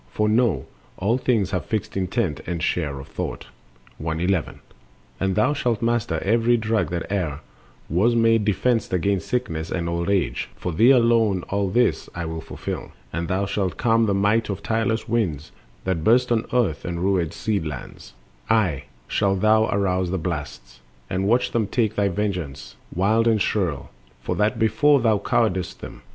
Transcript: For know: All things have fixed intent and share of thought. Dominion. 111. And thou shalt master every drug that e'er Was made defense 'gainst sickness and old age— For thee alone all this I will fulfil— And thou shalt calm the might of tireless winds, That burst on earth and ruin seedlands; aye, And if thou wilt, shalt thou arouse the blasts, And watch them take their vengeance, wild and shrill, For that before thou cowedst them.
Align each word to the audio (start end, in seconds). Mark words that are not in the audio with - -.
For 0.09 0.27
know: 0.27 0.65
All 0.97 1.19
things 1.19 1.51
have 1.51 1.67
fixed 1.67 1.95
intent 1.95 2.39
and 2.47 2.63
share 2.63 2.99
of 2.99 3.07
thought. 3.07 3.45
Dominion. 3.99 4.29
111. 4.33 4.59
And 5.19 5.35
thou 5.35 5.53
shalt 5.53 5.83
master 5.83 6.17
every 6.23 6.57
drug 6.57 6.89
that 6.89 7.11
e'er 7.11 7.41
Was 7.87 8.15
made 8.15 8.43
defense 8.43 8.87
'gainst 8.87 9.27
sickness 9.27 9.69
and 9.69 9.87
old 9.87 10.09
age— 10.09 10.49
For 10.55 10.73
thee 10.73 10.89
alone 10.89 11.43
all 11.49 11.69
this 11.69 12.09
I 12.15 12.25
will 12.25 12.41
fulfil— 12.41 12.93
And 13.13 13.27
thou 13.27 13.45
shalt 13.45 13.77
calm 13.77 14.07
the 14.07 14.15
might 14.15 14.49
of 14.49 14.63
tireless 14.63 15.07
winds, 15.07 15.51
That 15.83 16.03
burst 16.03 16.31
on 16.31 16.45
earth 16.51 16.83
and 16.83 16.99
ruin 17.03 17.29
seedlands; 17.29 18.13
aye, 18.49 18.55
And 18.55 18.71
if 18.71 18.71
thou 18.71 18.71
wilt, 18.71 18.85
shalt 19.07 19.41
thou 19.41 19.65
arouse 19.69 20.09
the 20.09 20.17
blasts, 20.17 20.79
And 21.11 21.27
watch 21.27 21.51
them 21.51 21.67
take 21.67 21.93
their 21.95 22.09
vengeance, 22.09 22.75
wild 22.91 23.27
and 23.27 23.39
shrill, 23.39 23.91
For 24.19 24.35
that 24.37 24.57
before 24.57 24.99
thou 24.99 25.19
cowedst 25.19 25.81
them. 25.81 26.01